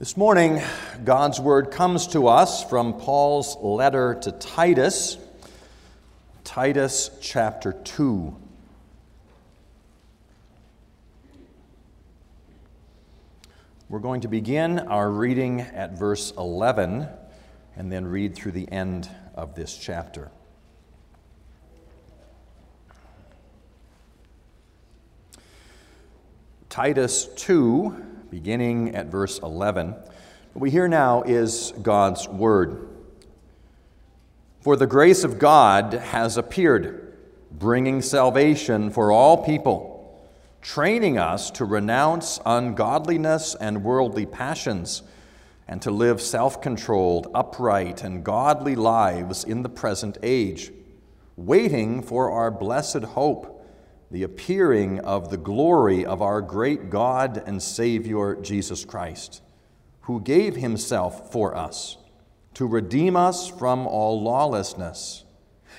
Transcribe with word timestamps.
This 0.00 0.16
morning, 0.16 0.62
God's 1.04 1.38
Word 1.38 1.70
comes 1.70 2.06
to 2.06 2.26
us 2.26 2.64
from 2.64 2.94
Paul's 2.94 3.54
letter 3.60 4.14
to 4.22 4.32
Titus, 4.32 5.18
Titus 6.42 7.10
chapter 7.20 7.74
2. 7.74 8.34
We're 13.90 13.98
going 13.98 14.22
to 14.22 14.28
begin 14.28 14.78
our 14.78 15.10
reading 15.10 15.60
at 15.60 15.98
verse 15.98 16.32
11 16.38 17.06
and 17.76 17.92
then 17.92 18.06
read 18.06 18.34
through 18.34 18.52
the 18.52 18.72
end 18.72 19.06
of 19.34 19.54
this 19.54 19.76
chapter. 19.76 20.30
Titus 26.70 27.26
2 27.36 28.09
beginning 28.30 28.94
at 28.94 29.06
verse 29.06 29.40
11. 29.40 29.88
What 29.88 30.62
we 30.62 30.70
hear 30.70 30.86
now 30.86 31.22
is 31.22 31.72
God's 31.82 32.28
word. 32.28 32.88
For 34.60 34.76
the 34.76 34.86
grace 34.86 35.24
of 35.24 35.38
God 35.38 35.94
has 35.94 36.36
appeared, 36.36 37.16
bringing 37.50 38.00
salvation 38.02 38.90
for 38.90 39.10
all 39.10 39.44
people, 39.44 40.22
training 40.62 41.18
us 41.18 41.50
to 41.52 41.64
renounce 41.64 42.38
ungodliness 42.46 43.56
and 43.56 43.82
worldly 43.82 44.26
passions, 44.26 45.02
and 45.66 45.82
to 45.82 45.90
live 45.90 46.20
self 46.20 46.60
controlled, 46.60 47.28
upright, 47.34 48.04
and 48.04 48.22
godly 48.22 48.76
lives 48.76 49.44
in 49.44 49.62
the 49.62 49.68
present 49.68 50.18
age, 50.22 50.70
waiting 51.36 52.02
for 52.02 52.30
our 52.30 52.50
blessed 52.50 53.02
hope 53.02 53.59
the 54.10 54.22
appearing 54.24 54.98
of 55.00 55.30
the 55.30 55.36
glory 55.36 56.04
of 56.04 56.20
our 56.20 56.40
great 56.40 56.90
God 56.90 57.42
and 57.46 57.62
Savior 57.62 58.34
Jesus 58.34 58.84
Christ, 58.84 59.42
who 60.02 60.20
gave 60.20 60.56
himself 60.56 61.30
for 61.32 61.56
us 61.56 61.96
to 62.54 62.66
redeem 62.66 63.16
us 63.16 63.48
from 63.48 63.86
all 63.86 64.20
lawlessness 64.20 65.24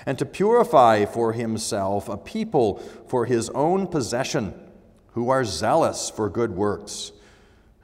and 0.06 0.18
to 0.18 0.24
purify 0.24 1.04
for 1.04 1.32
himself 1.34 2.08
a 2.08 2.16
people 2.16 2.78
for 3.06 3.26
his 3.26 3.50
own 3.50 3.86
possession 3.86 4.54
who 5.12 5.28
are 5.28 5.44
zealous 5.44 6.08
for 6.08 6.30
good 6.30 6.50
works. 6.50 7.12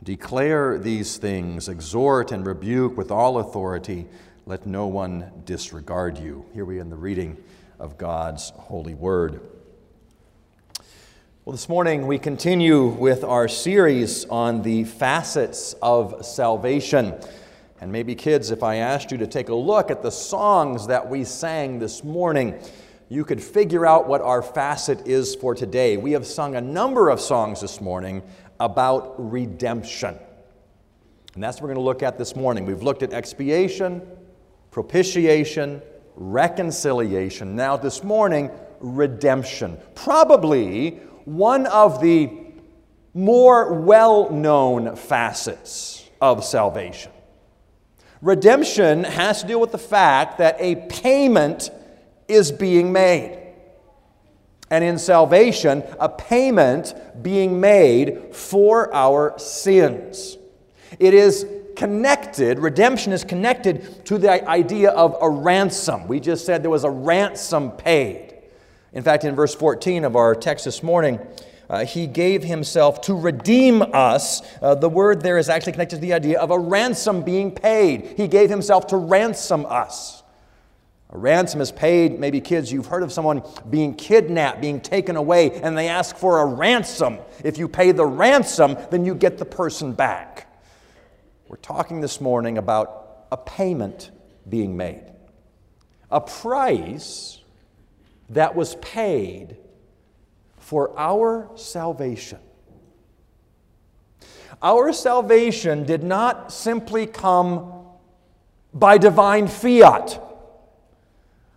Declare 0.02 0.78
these 0.78 1.18
things, 1.18 1.68
exhort 1.68 2.32
and 2.32 2.46
rebuke 2.46 2.96
with 2.96 3.10
all 3.10 3.38
authority. 3.38 4.06
Let 4.46 4.66
no 4.66 4.86
one 4.86 5.30
disregard 5.44 6.18
you. 6.18 6.46
Here 6.54 6.64
we 6.64 6.78
in 6.78 6.88
the 6.88 6.96
reading 6.96 7.36
of 7.78 7.98
God's 7.98 8.50
holy 8.50 8.94
word. 8.94 9.57
Well, 11.48 11.54
this 11.54 11.70
morning 11.70 12.06
we 12.06 12.18
continue 12.18 12.84
with 12.84 13.24
our 13.24 13.48
series 13.48 14.26
on 14.26 14.60
the 14.60 14.84
facets 14.84 15.74
of 15.80 16.22
salvation. 16.22 17.14
And 17.80 17.90
maybe, 17.90 18.14
kids, 18.14 18.50
if 18.50 18.62
I 18.62 18.74
asked 18.74 19.10
you 19.10 19.16
to 19.16 19.26
take 19.26 19.48
a 19.48 19.54
look 19.54 19.90
at 19.90 20.02
the 20.02 20.10
songs 20.10 20.88
that 20.88 21.08
we 21.08 21.24
sang 21.24 21.78
this 21.78 22.04
morning, 22.04 22.60
you 23.08 23.24
could 23.24 23.42
figure 23.42 23.86
out 23.86 24.06
what 24.06 24.20
our 24.20 24.42
facet 24.42 25.08
is 25.08 25.34
for 25.36 25.54
today. 25.54 25.96
We 25.96 26.12
have 26.12 26.26
sung 26.26 26.54
a 26.54 26.60
number 26.60 27.08
of 27.08 27.18
songs 27.18 27.62
this 27.62 27.80
morning 27.80 28.22
about 28.60 29.14
redemption. 29.16 30.18
And 31.32 31.42
that's 31.42 31.56
what 31.56 31.62
we're 31.62 31.74
going 31.76 31.82
to 31.82 31.88
look 31.88 32.02
at 32.02 32.18
this 32.18 32.36
morning. 32.36 32.66
We've 32.66 32.82
looked 32.82 33.02
at 33.02 33.14
expiation, 33.14 34.02
propitiation, 34.70 35.80
reconciliation. 36.14 37.56
Now, 37.56 37.78
this 37.78 38.04
morning, 38.04 38.50
redemption. 38.80 39.78
Probably 39.94 41.00
one 41.28 41.66
of 41.66 42.00
the 42.00 42.30
more 43.12 43.74
well 43.74 44.30
known 44.30 44.96
facets 44.96 46.08
of 46.22 46.42
salvation. 46.42 47.12
Redemption 48.22 49.04
has 49.04 49.42
to 49.42 49.48
do 49.48 49.58
with 49.58 49.70
the 49.70 49.78
fact 49.78 50.38
that 50.38 50.56
a 50.58 50.76
payment 50.88 51.70
is 52.28 52.50
being 52.50 52.92
made. 52.92 53.36
And 54.70 54.82
in 54.82 54.98
salvation, 54.98 55.82
a 56.00 56.08
payment 56.08 56.94
being 57.22 57.60
made 57.60 58.34
for 58.34 58.92
our 58.94 59.38
sins. 59.38 60.36
It 60.98 61.14
is 61.14 61.46
connected, 61.76 62.58
redemption 62.58 63.12
is 63.12 63.22
connected 63.22 64.04
to 64.06 64.18
the 64.18 64.48
idea 64.48 64.90
of 64.90 65.16
a 65.20 65.30
ransom. 65.30 66.08
We 66.08 66.20
just 66.20 66.44
said 66.44 66.62
there 66.62 66.70
was 66.70 66.84
a 66.84 66.90
ransom 66.90 67.70
paid. 67.72 68.27
In 68.92 69.02
fact, 69.02 69.24
in 69.24 69.34
verse 69.34 69.54
14 69.54 70.04
of 70.04 70.16
our 70.16 70.34
text 70.34 70.64
this 70.64 70.82
morning, 70.82 71.20
uh, 71.68 71.84
he 71.84 72.06
gave 72.06 72.42
himself 72.42 73.02
to 73.02 73.14
redeem 73.14 73.82
us. 73.82 74.40
Uh, 74.62 74.74
the 74.74 74.88
word 74.88 75.20
there 75.22 75.36
is 75.36 75.48
actually 75.48 75.72
connected 75.72 75.96
to 75.96 76.02
the 76.02 76.14
idea 76.14 76.40
of 76.40 76.50
a 76.50 76.58
ransom 76.58 77.22
being 77.22 77.50
paid. 77.50 78.14
He 78.16 78.26
gave 78.26 78.48
himself 78.48 78.86
to 78.88 78.96
ransom 78.96 79.66
us. 79.66 80.22
A 81.10 81.18
ransom 81.18 81.60
is 81.60 81.72
paid, 81.72 82.18
maybe 82.20 82.40
kids, 82.40 82.70
you've 82.70 82.86
heard 82.86 83.02
of 83.02 83.12
someone 83.12 83.42
being 83.70 83.94
kidnapped, 83.94 84.60
being 84.60 84.80
taken 84.80 85.16
away, 85.16 85.52
and 85.52 85.76
they 85.76 85.88
ask 85.88 86.16
for 86.16 86.40
a 86.40 86.46
ransom. 86.46 87.18
If 87.42 87.56
you 87.56 87.66
pay 87.66 87.92
the 87.92 88.04
ransom, 88.04 88.76
then 88.90 89.06
you 89.06 89.14
get 89.14 89.38
the 89.38 89.46
person 89.46 89.92
back. 89.92 90.46
We're 91.48 91.56
talking 91.56 92.02
this 92.02 92.20
morning 92.20 92.58
about 92.58 93.26
a 93.32 93.38
payment 93.38 94.10
being 94.48 94.76
made, 94.76 95.04
a 96.10 96.20
price 96.20 97.37
that 98.30 98.54
was 98.54 98.74
paid 98.76 99.56
for 100.58 100.98
our 100.98 101.50
salvation. 101.56 102.38
Our 104.60 104.92
salvation 104.92 105.84
did 105.84 106.02
not 106.02 106.52
simply 106.52 107.06
come 107.06 107.72
by 108.74 108.98
divine 108.98 109.48
fiat. 109.48 110.20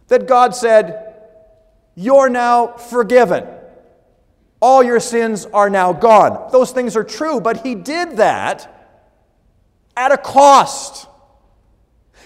That 0.07 0.27
God 0.27 0.55
said, 0.55 1.15
You're 1.95 2.29
now 2.29 2.73
forgiven. 2.73 3.47
All 4.61 4.83
your 4.83 4.99
sins 4.99 5.45
are 5.47 5.69
now 5.69 5.93
gone. 5.93 6.51
Those 6.51 6.71
things 6.71 6.95
are 6.95 7.03
true, 7.03 7.41
but 7.41 7.65
He 7.65 7.73
did 7.73 8.17
that 8.17 8.89
at 9.97 10.11
a 10.11 10.17
cost. 10.17 11.07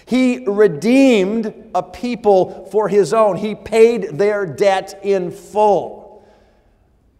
He 0.06 0.44
redeemed 0.46 1.70
a 1.74 1.82
people 1.82 2.68
for 2.70 2.88
his 2.88 3.12
own. 3.12 3.36
He 3.36 3.56
paid 3.56 4.04
their 4.18 4.46
debt 4.46 5.00
in 5.02 5.32
full. 5.32 6.24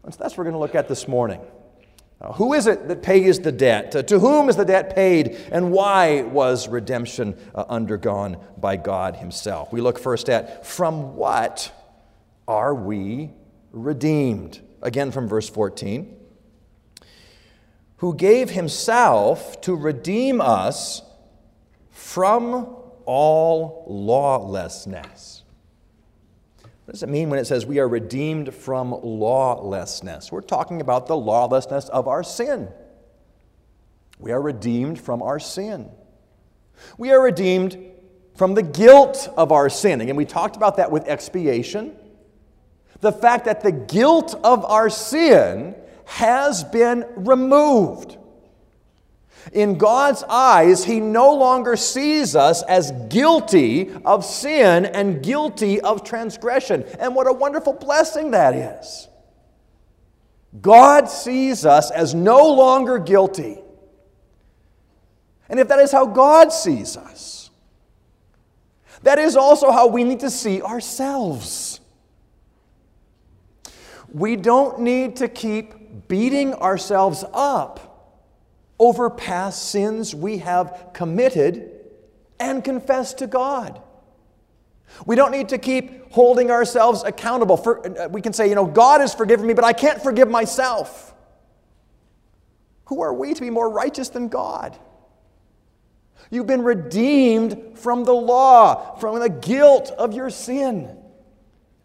And 0.05 0.15
so 0.15 0.19
that's 0.21 0.33
what 0.33 0.39
we're 0.39 0.45
going 0.45 0.55
to 0.55 0.61
look 0.61 0.77
at 0.77 0.87
this 0.89 1.09
morning. 1.09 1.41
Now, 2.21 2.33
who 2.33 2.55
is 2.55 2.69
it 2.69 2.87
that 2.87 3.03
pays 3.03 3.41
the 3.41 3.51
debt? 3.51 3.95
Uh, 3.95 4.03
to 4.05 4.21
whom 4.21 4.49
is 4.49 4.55
the 4.55 4.65
debt 4.65 4.95
paid? 4.95 5.37
And 5.51 5.73
why 5.73 6.23
was 6.23 6.69
redemption 6.69 7.37
uh, 7.57 7.65
undergone 7.69 8.39
by 8.57 8.77
God 8.77 9.17
Himself? 9.17 9.73
We 9.73 9.81
look 9.81 9.99
first 9.99 10.31
at 10.31 10.65
from 10.65 11.17
what 11.17 11.73
are 12.47 12.75
we 12.75 13.33
redeemed? 13.73 14.61
Again, 14.81 15.11
from 15.11 15.29
verse 15.29 15.49
14. 15.51 16.17
Who 17.97 18.15
gave 18.15 18.51
Himself 18.51 19.61
to 19.63 19.75
redeem 19.75 20.41
us 20.41 21.03
from 22.07 22.77
all 23.05 23.85
lawlessness. 23.89 25.43
What 26.63 26.93
does 26.93 27.03
it 27.03 27.09
mean 27.09 27.31
when 27.31 27.41
it 27.41 27.47
says 27.47 27.67
we 27.67 27.81
are 27.81 27.89
redeemed 27.89 28.55
from 28.55 28.93
lawlessness? 29.03 30.31
We're 30.31 30.41
talking 30.41 30.81
about 30.81 31.09
the 31.09 31.17
lawlessness 31.17 31.89
of 31.89 32.07
our 32.07 32.23
sin. 32.23 32.69
We 34.21 34.31
are 34.31 34.41
redeemed 34.41 35.01
from 35.01 35.21
our 35.21 35.41
sin. 35.41 35.91
We 36.97 37.11
are 37.11 37.21
redeemed 37.21 37.77
from 38.37 38.55
the 38.55 38.63
guilt 38.63 39.29
of 39.37 39.51
our 39.51 39.69
sin. 39.69 40.01
Again, 40.01 40.15
we 40.15 40.27
talked 40.27 40.55
about 40.55 40.77
that 40.77 40.93
with 40.93 41.09
expiation. 41.09 41.97
The 43.01 43.13
fact 43.13 43.47
that 43.47 43.65
the 43.65 43.73
guilt 43.73 44.39
of 44.45 44.65
our 44.65 44.89
sin 44.91 45.75
has 46.05 46.63
been 46.63 47.05
removed. 47.17 48.17
In 49.53 49.79
God's 49.79 50.23
eyes, 50.25 50.85
He 50.85 51.01
no 51.01 51.35
longer 51.35 51.77
sees 51.77 52.35
us 52.35 52.63
as 52.65 52.93
guilty 53.09 53.93
of 54.05 54.25
sin 54.25 54.87
and 54.87 55.23
guilty 55.23 55.81
of 55.81 56.05
transgression. 56.05 56.85
And 56.99 57.15
what 57.15 57.27
a 57.27 57.33
wonderful 57.33 57.73
blessing 57.73 58.33
that 58.33 58.55
is. 58.55 59.09
God 60.61 61.09
sees 61.09 61.67
us 61.67 61.91
as 61.91 62.15
no 62.15 62.53
longer 62.53 62.99
guilty. 62.99 63.59
And 65.49 65.61
if 65.61 65.69
that 65.69 65.79
is 65.79 65.93
how 65.93 66.07
God 66.07 66.53
sees 66.53 66.97
us, 66.97 67.51
that 69.03 69.19
is 69.19 69.37
also 69.37 69.71
how 69.71 69.87
we 69.87 70.03
need 70.03 70.21
to 70.21 70.31
see 70.31 70.63
ourselves. 70.63 71.81
We 74.13 74.37
don't 74.37 74.81
need 74.81 75.17
to 75.17 75.29
keep 75.29 76.09
beating 76.09 76.55
ourselves 76.55 77.25
up 77.33 77.86
over 78.79 79.09
past 79.11 79.71
sins 79.71 80.15
we 80.15 80.39
have 80.39 80.91
committed 80.93 81.71
and 82.39 82.63
confessed 82.63 83.19
to 83.19 83.27
God. 83.27 83.81
We 85.05 85.17
don't 85.17 85.33
need 85.33 85.49
to 85.51 85.59
keep 85.59 86.13
holding 86.13 86.51
ourselves 86.51 87.03
accountable. 87.03 87.57
For, 87.57 88.01
uh, 88.01 88.09
we 88.09 88.23
can 88.23 88.33
say, 88.33 88.49
you 88.49 88.55
know, 88.55 88.67
God 88.67 89.01
has 89.01 89.15
forgiven 89.15 89.47
me, 89.47 89.55
but 89.55 89.65
I 89.65 89.73
can't 89.73 90.03
forgive 90.03 90.29
myself. 90.29 91.15
Who 92.87 93.03
are 93.03 93.13
we 93.13 93.35
to 93.35 93.41
be 93.41 93.51
more 93.51 93.69
righteous 93.69 94.11
than 94.11 94.29
God? 94.29 94.79
You've 96.31 96.47
been 96.47 96.63
redeemed 96.63 97.79
from 97.79 98.05
the 98.05 98.15
law, 98.15 98.97
from 98.97 99.19
the 99.19 99.29
guilt 99.29 99.93
of 99.97 100.13
your 100.13 100.31
sin. 100.31 100.97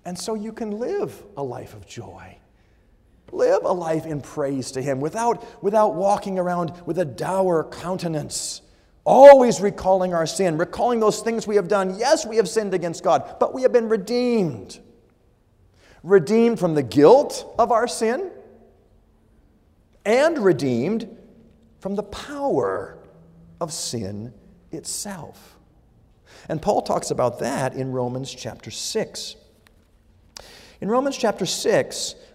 And 0.05 0.17
so 0.17 0.33
you 0.33 0.51
can 0.51 0.79
live 0.79 1.23
a 1.37 1.43
life 1.43 1.73
of 1.73 1.85
joy. 1.85 2.37
Live 3.31 3.63
a 3.63 3.71
life 3.71 4.05
in 4.05 4.21
praise 4.21 4.71
to 4.71 4.81
Him 4.81 4.99
without, 4.99 5.63
without 5.63 5.95
walking 5.95 6.37
around 6.37 6.73
with 6.85 6.99
a 6.99 7.05
dour 7.05 7.63
countenance, 7.63 8.61
always 9.03 9.61
recalling 9.61 10.13
our 10.13 10.25
sin, 10.25 10.57
recalling 10.57 10.99
those 10.99 11.21
things 11.21 11.47
we 11.47 11.55
have 11.55 11.67
done. 11.67 11.97
Yes, 11.97 12.25
we 12.25 12.35
have 12.37 12.49
sinned 12.49 12.73
against 12.73 13.03
God, 13.03 13.37
but 13.39 13.53
we 13.53 13.61
have 13.61 13.71
been 13.71 13.89
redeemed. 13.89 14.79
Redeemed 16.03 16.59
from 16.59 16.73
the 16.73 16.83
guilt 16.83 17.53
of 17.57 17.71
our 17.71 17.87
sin 17.87 18.31
and 20.05 20.39
redeemed 20.39 21.07
from 21.79 21.95
the 21.95 22.03
power 22.03 22.97
of 23.59 23.71
sin 23.71 24.33
itself. 24.71 25.57
And 26.49 26.61
Paul 26.61 26.81
talks 26.81 27.11
about 27.11 27.39
that 27.39 27.73
in 27.73 27.91
Romans 27.91 28.33
chapter 28.33 28.71
6. 28.71 29.35
In 30.81 30.89
Romans 30.89 31.17
chapter 31.17 31.45
6, 31.45 32.15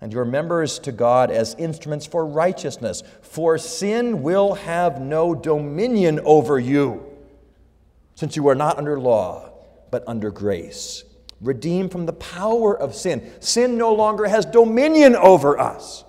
and 0.00 0.12
your 0.12 0.24
members 0.24 0.78
to 0.80 0.92
God 0.92 1.30
as 1.30 1.54
instruments 1.56 2.06
for 2.06 2.26
righteousness. 2.26 3.02
For 3.22 3.58
sin 3.58 4.22
will 4.22 4.54
have 4.54 5.00
no 5.00 5.34
dominion 5.34 6.20
over 6.24 6.58
you, 6.58 7.06
since 8.14 8.36
you 8.36 8.48
are 8.48 8.54
not 8.54 8.78
under 8.78 8.98
law, 8.98 9.52
but 9.90 10.04
under 10.06 10.30
grace 10.30 11.04
redeemed 11.40 11.90
from 11.90 12.06
the 12.06 12.12
power 12.12 12.78
of 12.78 12.94
sin. 12.94 13.32
Sin 13.40 13.78
no 13.78 13.94
longer 13.94 14.26
has 14.26 14.44
dominion 14.44 15.16
over 15.16 15.58
us. 15.58 16.04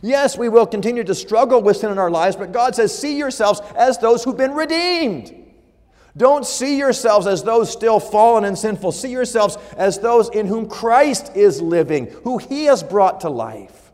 Yes, 0.00 0.36
we 0.36 0.48
will 0.48 0.66
continue 0.66 1.04
to 1.04 1.14
struggle 1.14 1.62
with 1.62 1.76
sin 1.76 1.90
in 1.90 1.98
our 1.98 2.10
lives, 2.10 2.34
but 2.34 2.50
God 2.50 2.74
says, 2.74 2.96
see 2.96 3.16
yourselves 3.16 3.60
as 3.76 3.98
those 3.98 4.24
who've 4.24 4.36
been 4.36 4.54
redeemed. 4.54 5.41
Don't 6.16 6.44
see 6.44 6.76
yourselves 6.76 7.26
as 7.26 7.42
those 7.42 7.70
still 7.70 7.98
fallen 7.98 8.44
and 8.44 8.58
sinful. 8.58 8.92
See 8.92 9.10
yourselves 9.10 9.56
as 9.76 9.98
those 9.98 10.28
in 10.28 10.46
whom 10.46 10.68
Christ 10.68 11.32
is 11.34 11.62
living, 11.62 12.08
who 12.24 12.38
He 12.38 12.64
has 12.64 12.82
brought 12.82 13.20
to 13.22 13.30
life. 13.30 13.92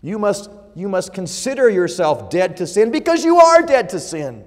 You 0.00 0.18
must, 0.18 0.50
you 0.74 0.88
must 0.88 1.12
consider 1.12 1.68
yourself 1.68 2.30
dead 2.30 2.56
to 2.58 2.66
sin 2.66 2.90
because 2.90 3.24
you 3.24 3.38
are 3.38 3.62
dead 3.62 3.88
to 3.90 4.00
sin. 4.00 4.44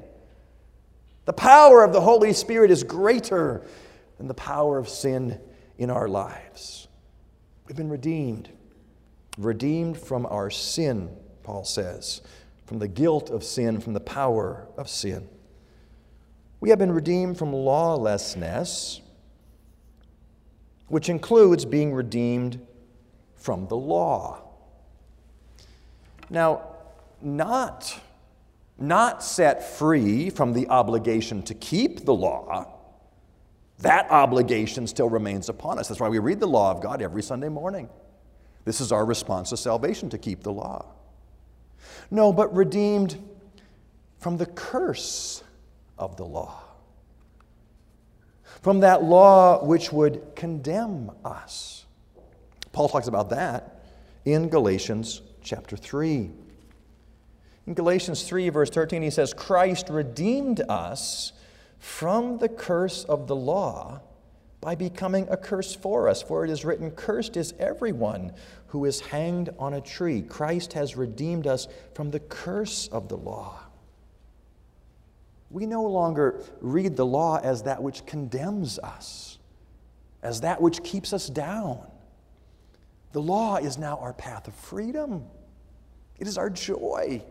The 1.25 1.33
power 1.33 1.83
of 1.83 1.91
the 1.91 2.01
Holy 2.01 2.33
Spirit 2.33 2.71
is 2.71 2.83
greater 2.83 3.65
than 4.17 4.27
the 4.27 4.33
power 4.33 4.77
of 4.77 4.87
sin 4.87 5.39
in 5.77 5.89
our 5.89 6.07
lives. 6.07 6.87
We've 7.67 7.75
been 7.75 7.89
redeemed. 7.89 8.49
Redeemed 9.37 9.97
from 9.97 10.25
our 10.27 10.49
sin, 10.49 11.09
Paul 11.43 11.65
says, 11.65 12.21
from 12.65 12.79
the 12.79 12.87
guilt 12.87 13.29
of 13.29 13.43
sin, 13.43 13.81
from 13.81 13.93
the 13.93 13.99
power 13.99 14.67
of 14.77 14.87
sin. 14.87 15.27
We 16.65 16.71
have 16.71 16.79
been 16.79 16.94
redeemed 16.94 17.38
from 17.38 17.53
lawlessness, 17.53 19.00
which 20.88 21.09
includes 21.09 21.63
being 21.63 21.94
redeemed 21.94 22.59
from 23.35 23.67
the 23.67 23.77
law. 23.77 24.41
Now, 26.27 26.63
not, 27.21 28.01
not 28.79 29.21
set 29.21 29.77
free 29.77 30.31
from 30.31 30.53
the 30.53 30.67
obligation 30.69 31.44
to 31.44 31.53
keep 31.53 32.03
the 32.03 32.15
law 32.15 32.65
that 33.77 34.09
obligation 34.09 34.88
still 34.88 35.07
remains 35.07 35.50
upon 35.50 35.77
us. 35.77 35.88
That's 35.88 36.00
why 36.01 36.09
we 36.09 36.17
read 36.17 36.39
the 36.39 36.47
law 36.47 36.71
of 36.71 36.81
God 36.81 37.00
every 37.00 37.21
Sunday 37.21 37.50
morning. 37.50 37.89
This 38.63 38.81
is 38.81 38.91
our 38.91 39.06
response 39.06 39.51
to 39.51 39.57
salvation 39.57 40.09
to 40.09 40.17
keep 40.17 40.41
the 40.41 40.51
law. 40.51 40.83
No, 42.09 42.33
but 42.33 42.56
redeemed 42.56 43.21
from 44.17 44.38
the 44.38 44.47
curse 44.47 45.44
of 45.97 46.18
the 46.18 46.25
law, 46.25 46.62
from 48.62 48.81
that 48.81 49.03
law 49.03 49.63
which 49.63 49.92
would 49.92 50.36
condemn 50.36 51.12
us. 51.24 51.86
Paul 52.71 52.89
talks 52.89 53.07
about 53.07 53.30
that 53.30 53.83
in 54.25 54.50
Galatians 54.50 55.21
chapter 55.42 55.77
3. 55.77 56.31
In 57.68 57.74
Galatians 57.74 58.24
3, 58.24 58.50
verse 58.50 58.69
13, 58.69 59.01
he 59.01 59.09
says, 59.09 59.33
Christ 59.33 59.89
redeemed 59.89 60.62
us 60.69 61.33
from 61.80 62.38
the 62.38 62.50
curse 62.50 63.03
of 63.06 63.27
the 63.27 63.36
law 63.36 64.01
by 64.62 64.75
becoming 64.75 65.27
a 65.30 65.38
curse 65.38 65.75
for 65.75 66.09
us. 66.09 66.21
For 66.21 66.44
it 66.44 66.50
is 66.50 66.65
written, 66.65 66.91
Cursed 66.91 67.38
is 67.38 67.53
everyone 67.59 68.33
who 68.68 68.86
is 68.86 69.00
hanged 69.00 69.51
on 69.59 69.75
a 69.75 69.81
tree. 69.81 70.24
Christ 70.24 70.74
has 70.74 70.95
redeemed 70.98 71.48
us 71.48 71.68
from 71.94 72.12
the 72.12 72.19
curse 72.19 72.88
of 72.88 73.07
the 73.07 73.18
law. 73.18 73.64
We 75.50 75.65
no 75.65 75.83
longer 75.83 76.42
read 76.59 76.95
the 76.95 77.06
law 77.06 77.39
as 77.42 77.63
that 77.63 77.81
which 77.81 78.06
condemns 78.06 78.80
us, 78.80 79.38
as 80.24 80.42
that 80.42 80.62
which 80.62 80.83
keeps 80.83 81.13
us 81.13 81.27
down. 81.27 81.80
The 83.12 83.22
law 83.22 83.58
is 83.58 83.77
now 83.77 83.98
our 83.98 84.13
path 84.13 84.48
of 84.48 84.55
freedom, 84.55 85.25
it 86.19 86.27
is 86.27 86.38
our 86.38 86.50
joy 86.50 87.22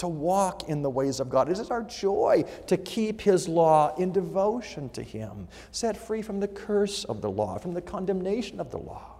to 0.00 0.08
walk 0.08 0.68
in 0.68 0.80
the 0.80 0.88
ways 0.88 1.20
of 1.20 1.28
God. 1.28 1.50
It 1.50 1.58
is 1.58 1.70
our 1.70 1.82
joy 1.82 2.44
to 2.68 2.78
keep 2.78 3.20
His 3.20 3.46
law 3.46 3.94
in 3.96 4.12
devotion 4.12 4.88
to 4.90 5.02
Him, 5.02 5.46
set 5.72 5.94
free 5.94 6.22
from 6.22 6.40
the 6.40 6.48
curse 6.48 7.04
of 7.04 7.20
the 7.20 7.30
law, 7.30 7.58
from 7.58 7.74
the 7.74 7.82
condemnation 7.82 8.60
of 8.60 8.70
the 8.70 8.78
law. 8.78 9.16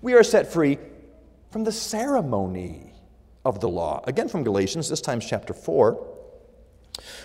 We 0.00 0.14
are 0.14 0.22
set 0.22 0.50
free 0.50 0.78
from 1.50 1.64
the 1.64 1.72
ceremony 1.72 2.94
of 3.44 3.60
the 3.60 3.68
law. 3.68 4.02
Again 4.06 4.28
from 4.28 4.44
Galatians, 4.44 4.88
this 4.88 5.02
time 5.02 5.20
chapter 5.20 5.52
4. 5.52 6.19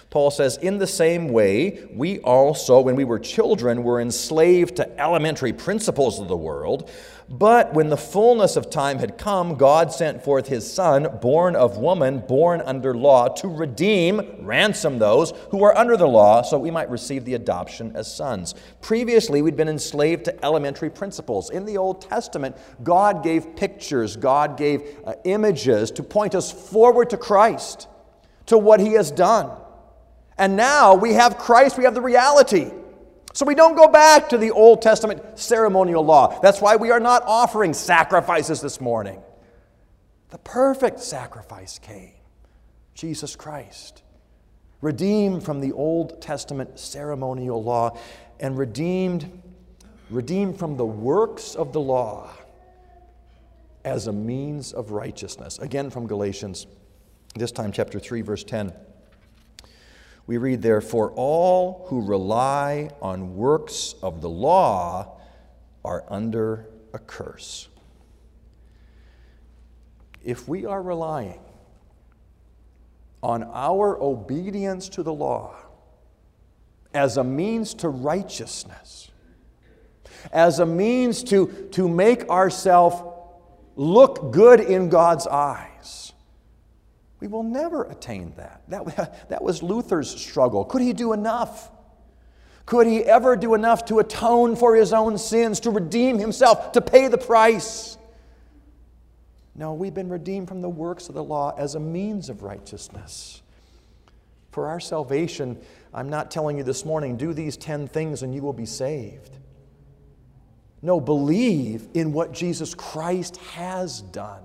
Paul 0.10 0.32
says, 0.32 0.58
In 0.58 0.78
the 0.78 0.88
same 0.88 1.30
way, 1.30 1.88
we 1.92 2.20
also, 2.20 2.80
when 2.80 2.96
we 2.96 3.04
were 3.04 3.20
children, 3.20 3.84
were 3.84 4.00
enslaved 4.00 4.78
to 4.78 5.00
elementary 5.00 5.54
principles 5.54 6.20
of 6.20 6.28
the 6.28 6.38
world. 6.38 6.90
But 7.28 7.74
when 7.74 7.90
the 7.90 7.98
fullness 7.98 8.56
of 8.56 8.70
time 8.70 9.00
had 9.00 9.18
come, 9.18 9.56
God 9.56 9.92
sent 9.92 10.24
forth 10.24 10.48
his 10.48 10.72
Son, 10.72 11.18
born 11.22 11.56
of 11.56 11.78
woman, 11.78 12.20
born 12.20 12.62
under 12.62 12.94
law, 12.94 13.30
to 13.30 13.48
redeem, 13.48 14.46
ransom 14.46 15.00
those 15.00 15.34
who 15.50 15.64
are 15.64 15.76
under 15.76 15.98
the 15.98 16.08
law, 16.08 16.44
so 16.44 16.60
we 16.60 16.70
might 16.70 16.90
receive 16.90 17.26
the 17.26 17.34
adoption 17.34 17.92
as 17.96 18.14
sons. 18.14 18.54
Previously, 18.80 19.42
we'd 19.42 19.56
been 19.56 19.68
enslaved 19.68 20.26
to 20.26 20.46
elementary 20.46 20.90
principles. 20.90 21.50
In 21.50 21.66
the 21.66 21.78
Old 21.78 22.02
Testament, 22.02 22.56
God 22.84 23.24
gave 23.24 23.56
pictures, 23.56 24.16
God 24.16 24.56
gave 24.56 24.84
uh, 25.04 25.14
images 25.24 25.90
to 25.92 26.04
point 26.04 26.36
us 26.36 26.52
forward 26.52 27.10
to 27.10 27.18
Christ, 27.18 27.88
to 28.46 28.58
what 28.58 28.80
he 28.80 28.94
has 28.94 29.10
done. 29.10 29.50
And 30.38 30.56
now 30.56 30.96
we 30.96 31.14
have 31.14 31.38
Christ, 31.38 31.78
we 31.78 31.86
have 31.86 31.94
the 31.94 32.02
reality. 32.02 32.72
So 33.34 33.46
we 33.46 33.56
don't 33.56 33.76
go 33.76 33.88
back 33.88 34.30
to 34.30 34.38
the 34.38 34.52
Old 34.52 34.82
Testament 34.82 35.38
ceremonial 35.38 36.06
law. 36.06 36.40
That's 36.40 36.62
why 36.62 36.78
we 36.78 36.92
are 36.92 37.00
not 37.00 37.24
offering 37.26 37.74
sacrifices 37.74 38.62
this 38.62 38.80
morning. 38.80 39.22
The 40.30 40.38
perfect 40.38 41.00
sacrifice 41.00 41.80
came 41.80 42.14
Jesus 42.94 43.36
Christ, 43.36 44.04
redeemed 44.82 45.44
from 45.44 45.60
the 45.60 45.74
Old 45.74 46.22
Testament 46.22 46.80
ceremonial 46.80 47.62
law 47.62 47.98
and 48.40 48.58
redeemed, 48.58 49.42
redeemed 50.10 50.58
from 50.58 50.78
the 50.78 50.86
works 50.86 51.56
of 51.56 51.74
the 51.74 51.82
law 51.82 52.30
as 53.84 54.08
a 54.08 54.14
means 54.14 54.72
of 54.72 54.92
righteousness. 54.92 55.60
Again 55.60 55.90
from 55.90 56.08
Galatians, 56.08 56.68
this 57.36 57.52
time 57.52 57.72
chapter 57.72 58.00
3, 58.00 58.22
verse 58.22 58.44
10. 58.44 58.74
We 60.28 60.38
read, 60.38 60.62
Therefore, 60.62 61.12
all 61.16 61.86
who 61.88 62.02
rely 62.02 62.90
on 63.02 63.36
works 63.36 63.96
of 64.02 64.22
the 64.22 64.30
law 64.30 65.18
are 65.84 66.04
under 66.10 66.68
a 66.94 67.00
curse. 67.00 67.68
If 70.24 70.48
we 70.48 70.66
are 70.66 70.82
relying 70.82 71.40
on 73.22 73.44
our 73.44 74.02
obedience 74.02 74.90
to 74.90 75.04
the 75.04 75.14
law 75.14 75.56
as 76.94 77.18
a 77.18 77.24
means 77.24 77.76
to 77.76 77.90
righteousness, 77.90 79.12
as 80.32 80.60
a 80.60 80.66
means 80.66 81.24
to, 81.26 81.68
to 81.72 81.88
make 81.88 82.28
ourselves 82.30 82.96
look 83.76 84.32
good 84.32 84.60
in 84.60 84.90
God's 84.90 85.28
eyes, 85.28 86.14
we 87.26 87.32
will 87.32 87.44
never 87.44 87.84
attain 87.86 88.34
that. 88.38 88.62
that. 88.68 89.26
That 89.30 89.44
was 89.44 89.64
Luther's 89.64 90.10
struggle. 90.10 90.64
Could 90.66 90.82
he 90.82 90.94
do 90.94 91.14
enough? 91.14 91.72
Could 92.66 92.88
he 92.88 93.04
ever 93.04 93.36
do 93.36 93.54
enough 93.54 93.86
to 93.86 94.00
atone 94.00 94.56
for 94.56 94.76
his 94.76 94.94
own 94.94 95.18
sins, 95.18 95.60
to 95.62 95.72
redeem 95.72 96.20
himself, 96.20 96.72
to 96.74 96.82
pay 96.82 97.08
the 97.08 97.18
price? 97.18 97.98
No, 99.56 99.74
we've 99.74 99.94
been 99.94 100.10
redeemed 100.10 100.48
from 100.48 100.62
the 100.62 100.70
works 100.70 101.10
of 101.10 101.16
the 101.16 101.24
law 101.24 101.56
as 101.58 101.76
a 101.76 101.80
means 101.80 102.30
of 102.30 102.44
righteousness. 102.44 103.42
For 104.52 104.68
our 104.68 104.80
salvation, 104.80 105.58
I'm 105.94 106.10
not 106.10 106.32
telling 106.32 106.58
you 106.58 106.64
this 106.64 106.86
morning, 106.86 107.18
do 107.18 107.34
these 107.34 107.58
10 107.58 107.88
things 107.88 108.24
and 108.24 108.34
you 108.34 108.42
will 108.42 108.54
be 108.54 108.66
saved. 108.66 109.38
No, 110.82 111.00
believe 111.00 111.88
in 111.94 112.14
what 112.14 112.32
Jesus 112.32 112.76
Christ 112.76 113.38
has 113.38 114.02
done, 114.02 114.44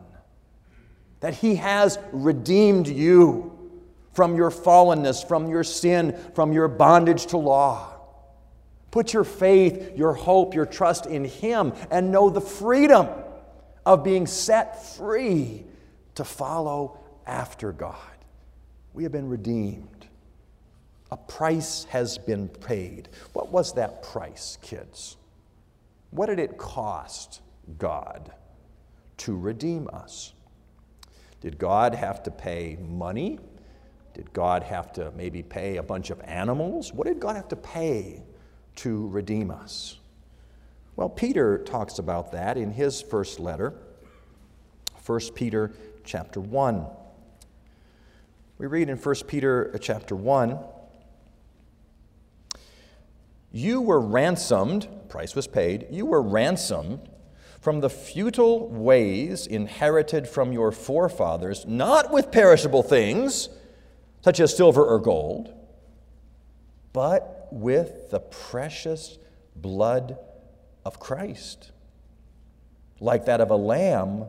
that 1.21 1.35
He 1.35 1.57
has 1.57 1.99
redeemed 2.13 2.89
you 2.89 3.57
from 4.13 4.37
your 4.37 4.51
fallenness, 4.51 5.27
from 5.27 5.49
your 5.49 5.65
sin, 5.65 6.19
from 6.35 6.53
your 6.53 6.69
bondage 6.69 7.27
to 7.27 7.37
law. 7.37 7.95
Put 8.91 9.13
your 9.13 9.25
faith, 9.25 9.97
your 9.97 10.15
hope, 10.15 10.55
your 10.55 10.67
trust 10.67 11.07
in 11.07 11.25
Him 11.25 11.73
and 11.91 12.11
know 12.11 12.29
the 12.29 12.41
freedom 12.41 13.09
of 13.87 14.03
being 14.03 14.27
set 14.27 14.97
free 14.97 15.65
to 16.17 16.25
follow 16.25 16.99
after 17.27 17.73
God. 17.73 17.97
We 18.93 19.05
have 19.05 19.13
been 19.13 19.29
redeemed. 19.29 20.07
A 21.13 21.17
price 21.17 21.85
has 21.85 22.19
been 22.19 22.49
paid. 22.49 23.09
What 23.33 23.51
was 23.51 23.75
that 23.75 24.03
price, 24.03 24.59
kids? 24.63 25.17
What 26.11 26.27
did 26.27 26.39
it 26.39 26.59
cost 26.59 27.41
God 27.79 28.33
to 29.19 29.37
redeem 29.37 29.89
us? 29.93 30.33
Did 31.41 31.59
God 31.59 31.95
have 31.95 32.23
to 32.25 32.31
pay 32.31 32.77
money? 32.81 33.39
Did 34.15 34.33
God 34.33 34.63
have 34.65 34.93
to 34.95 35.11
maybe 35.13 35.43
pay 35.43 35.77
a 35.77 35.83
bunch 35.83 36.11
of 36.11 36.21
animals? 36.25 36.93
What 36.93 37.07
did 37.07 37.21
God 37.21 37.37
have 37.37 37.49
to 37.49 37.57
pay 37.57 38.23
to 38.77 39.09
redeem 39.09 39.51
us? 39.51 39.99
Well, 40.97 41.09
Peter 41.09 41.59
talks 41.59 41.99
about 41.99 42.33
that 42.33 42.59
in 42.59 42.73
his 42.73 43.01
first 43.01 43.41
letter, 43.41 43.75
1 45.07 45.21
Peter 45.35 45.73
chapter 46.05 46.41
1. 46.41 46.87
We 48.59 48.67
read 48.67 48.91
in 48.91 48.99
1 48.99 49.15
Peter 49.27 49.75
chapter 49.81 50.15
1 50.15 50.59
You 53.53 53.81
were 53.81 54.01
ransomed, 54.01 54.89
price 55.09 55.35
was 55.35 55.47
paid, 55.47 55.87
you 55.91 56.05
were 56.05 56.21
ransomed 56.21 57.09
from 57.61 57.81
the 57.81 57.91
futile 57.91 58.69
ways 58.69 59.47
inherited 59.47 60.27
from 60.27 60.53
your 60.53 60.73
forefathers, 60.73 61.67
not 61.67 62.11
with 62.11 62.33
perishable 62.33 62.83
things, 62.83 63.51
such 64.23 64.41
as 64.41 64.57
silver 64.57 64.85
or 64.85 64.99
gold, 64.99 65.53
but 66.93 67.49
with 67.53 68.11
the 68.11 68.21
precious 68.21 69.19
blood 69.55 70.19
of 70.85 70.99
Christ, 70.99 71.73
like 72.99 73.27
that 73.27 73.41
of 73.41 73.51
a 73.51 73.57
lamb 73.57 74.25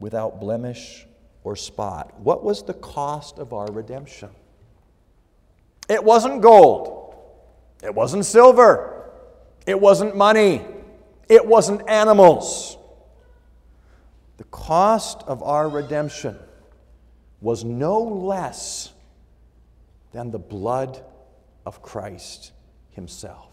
without 0.00 0.40
blemish 0.40 1.06
or 1.42 1.56
spot. 1.56 2.20
What 2.20 2.44
was 2.44 2.62
the 2.62 2.74
cost 2.74 3.38
of 3.38 3.52
our 3.52 3.66
redemption? 3.66 4.30
It 5.88 6.04
wasn't 6.04 6.42
gold, 6.42 7.16
it 7.82 7.94
wasn't 7.94 8.24
silver, 8.24 9.10
it 9.66 9.80
wasn't 9.80 10.16
money, 10.16 10.64
it 11.28 11.46
wasn't 11.46 11.88
animals. 11.88 12.76
The 14.38 14.44
cost 14.44 15.22
of 15.26 15.42
our 15.42 15.68
redemption 15.68 16.38
was 17.40 17.64
no 17.64 18.00
less 18.00 18.92
than 20.12 20.30
the 20.30 20.38
blood 20.38 21.02
of 21.66 21.82
Christ 21.82 22.52
Himself. 22.90 23.48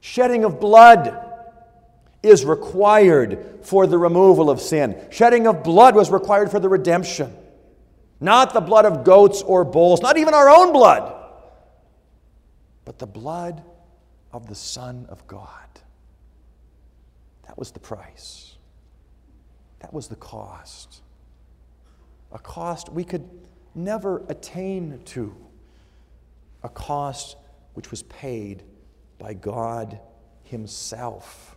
Shedding 0.00 0.44
of 0.44 0.60
blood 0.60 1.32
is 2.22 2.44
required 2.44 3.60
for 3.62 3.86
the 3.86 3.98
removal 3.98 4.50
of 4.50 4.60
sin. 4.60 5.00
Shedding 5.10 5.46
of 5.46 5.62
blood 5.62 5.94
was 5.94 6.10
required 6.10 6.50
for 6.50 6.60
the 6.60 6.68
redemption. 6.68 7.34
Not 8.20 8.52
the 8.52 8.60
blood 8.60 8.84
of 8.84 9.04
goats 9.04 9.42
or 9.42 9.64
bulls, 9.64 10.00
not 10.00 10.16
even 10.16 10.34
our 10.34 10.48
own 10.48 10.72
blood, 10.72 11.12
but 12.84 12.98
the 12.98 13.06
blood 13.06 13.62
of 14.32 14.46
the 14.46 14.54
Son 14.54 15.06
of 15.08 15.26
God. 15.26 15.48
That 17.46 17.58
was 17.58 17.70
the 17.70 17.80
price. 17.80 18.56
That 19.80 19.92
was 19.92 20.08
the 20.08 20.16
cost. 20.16 21.02
A 22.32 22.38
cost 22.38 22.90
we 22.90 23.04
could 23.04 23.28
never 23.74 24.24
attain 24.28 25.00
to. 25.06 25.34
A 26.62 26.68
cost 26.68 27.36
which 27.74 27.90
was 27.90 28.02
paid 28.04 28.62
by 29.18 29.34
God 29.34 30.00
Himself. 30.42 31.56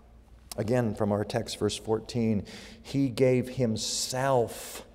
Again, 0.58 0.96
from 0.96 1.12
our 1.12 1.24
text, 1.24 1.60
verse 1.60 1.78
14, 1.78 2.44
He 2.82 3.10
gave 3.10 3.50
Himself 3.50 4.87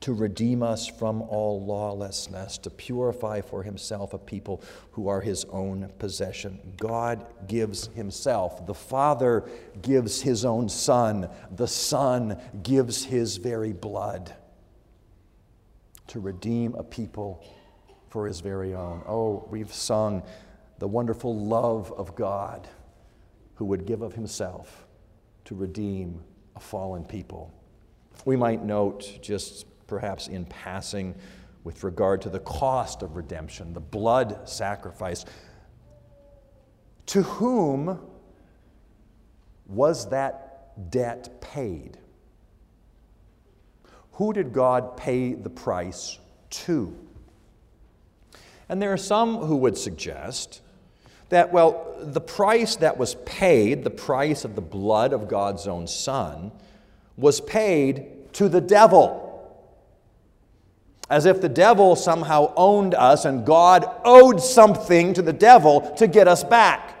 to 0.00 0.14
redeem 0.14 0.62
us 0.62 0.86
from 0.86 1.22
all 1.22 1.64
lawlessness, 1.64 2.58
to 2.58 2.70
purify 2.70 3.40
for 3.40 3.62
Himself 3.62 4.14
a 4.14 4.18
people 4.18 4.62
who 4.92 5.08
are 5.08 5.20
His 5.20 5.44
own 5.46 5.92
possession. 5.98 6.58
God 6.78 7.26
gives 7.46 7.88
Himself. 7.88 8.66
The 8.66 8.74
Father 8.74 9.44
gives 9.82 10.22
His 10.22 10.44
own 10.44 10.68
Son. 10.68 11.28
The 11.54 11.68
Son 11.68 12.40
gives 12.62 13.04
His 13.04 13.36
very 13.36 13.72
blood 13.72 14.34
to 16.08 16.20
redeem 16.20 16.74
a 16.74 16.82
people 16.82 17.44
for 18.08 18.26
His 18.26 18.40
very 18.40 18.74
own. 18.74 19.02
Oh, 19.06 19.46
we've 19.50 19.72
sung 19.72 20.22
the 20.80 20.88
wonderful 20.88 21.38
love 21.38 21.92
of 21.92 22.16
God 22.16 22.66
who 23.54 23.66
would 23.66 23.84
give 23.84 24.00
of 24.00 24.14
himself 24.14 24.86
to 25.44 25.54
redeem 25.54 26.18
a 26.56 26.60
fallen 26.60 27.04
people. 27.04 27.52
We 28.24 28.34
might 28.34 28.64
note, 28.64 29.18
just 29.20 29.66
perhaps 29.90 30.28
in 30.28 30.46
passing, 30.46 31.14
with 31.64 31.84
regard 31.84 32.22
to 32.22 32.30
the 32.30 32.40
cost 32.40 33.02
of 33.02 33.16
redemption, 33.16 33.74
the 33.74 33.80
blood 33.80 34.48
sacrifice. 34.48 35.26
To 37.06 37.22
whom 37.22 38.00
was 39.66 40.08
that 40.08 40.90
debt 40.90 41.42
paid? 41.42 41.98
Who 44.12 44.32
did 44.32 44.52
God 44.52 44.96
pay 44.96 45.34
the 45.34 45.50
price 45.50 46.18
to? 46.50 46.96
And 48.68 48.80
there 48.80 48.92
are 48.92 48.96
some 48.96 49.38
who 49.38 49.56
would 49.56 49.76
suggest 49.76 50.62
that, 51.30 51.52
well, 51.52 51.94
the 51.98 52.20
price 52.20 52.76
that 52.76 52.96
was 52.96 53.16
paid, 53.26 53.82
the 53.84 53.90
price 53.90 54.44
of 54.44 54.54
the 54.54 54.60
blood 54.60 55.12
of 55.12 55.28
God's 55.28 55.66
own 55.66 55.86
Son, 55.86 56.52
was 57.16 57.40
paid 57.40 58.32
to 58.34 58.48
the 58.48 58.60
devil. 58.60 59.26
As 61.10 61.26
if 61.26 61.40
the 61.40 61.48
devil 61.48 61.96
somehow 61.96 62.52
owned 62.56 62.94
us 62.94 63.24
and 63.24 63.44
God 63.44 63.90
owed 64.04 64.40
something 64.40 65.12
to 65.14 65.22
the 65.22 65.32
devil 65.32 65.80
to 65.96 66.06
get 66.06 66.28
us 66.28 66.42
back. 66.44 66.96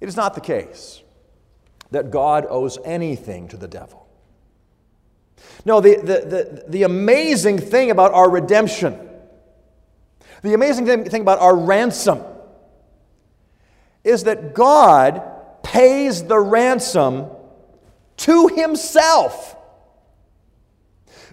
It 0.00 0.08
is 0.08 0.16
not 0.16 0.34
the 0.34 0.40
case 0.40 1.02
that 1.90 2.10
God 2.10 2.46
owes 2.48 2.78
anything 2.84 3.48
to 3.48 3.56
the 3.56 3.68
devil. 3.68 4.06
No, 5.64 5.80
the, 5.80 5.96
the, 5.96 6.04
the, 6.04 6.64
the 6.68 6.82
amazing 6.84 7.58
thing 7.58 7.90
about 7.90 8.12
our 8.12 8.30
redemption 8.30 9.06
the 10.42 10.54
amazing 10.54 11.04
thing 11.04 11.22
about 11.22 11.40
our 11.40 11.56
ransom 11.56 12.22
is 14.04 14.24
that 14.24 14.54
God 14.54 15.22
pays 15.62 16.22
the 16.22 16.38
ransom 16.38 17.26
to 18.18 18.48
Himself. 18.48 19.56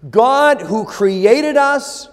God, 0.10 0.62
who 0.62 0.86
created 0.86 1.58
us 1.58 2.10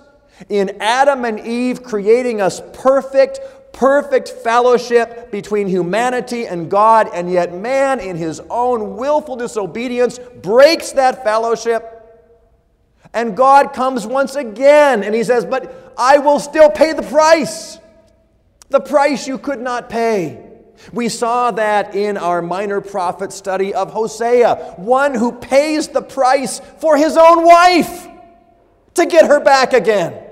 in 0.48 0.76
Adam 0.80 1.24
and 1.24 1.40
Eve, 1.40 1.82
creating 1.82 2.40
us 2.40 2.62
perfect, 2.72 3.40
perfect 3.72 4.28
fellowship 4.28 5.30
between 5.30 5.66
humanity 5.66 6.46
and 6.46 6.70
God, 6.70 7.08
and 7.12 7.30
yet 7.30 7.54
man, 7.54 8.00
in 8.00 8.16
his 8.16 8.40
own 8.50 8.96
willful 8.96 9.36
disobedience, 9.36 10.18
breaks 10.42 10.92
that 10.92 11.24
fellowship 11.24 12.00
and 13.12 13.36
God 13.36 13.72
comes 13.72 14.06
once 14.06 14.36
again 14.36 15.02
and 15.02 15.14
he 15.14 15.24
says, 15.24 15.44
But 15.44 15.92
I 15.96 16.18
will 16.18 16.38
still 16.38 16.70
pay 16.70 16.92
the 16.92 17.02
price. 17.02 17.78
The 18.68 18.80
price 18.80 19.26
you 19.26 19.38
could 19.38 19.60
not 19.60 19.90
pay. 19.90 20.49
We 20.92 21.08
saw 21.08 21.50
that 21.52 21.94
in 21.94 22.16
our 22.16 22.42
minor 22.42 22.80
prophet 22.80 23.32
study 23.32 23.74
of 23.74 23.90
Hosea, 23.92 24.74
one 24.76 25.14
who 25.14 25.32
pays 25.32 25.88
the 25.88 26.02
price 26.02 26.60
for 26.78 26.96
his 26.96 27.16
own 27.16 27.44
wife 27.44 28.08
to 28.94 29.06
get 29.06 29.26
her 29.26 29.40
back 29.40 29.72
again. 29.72 30.22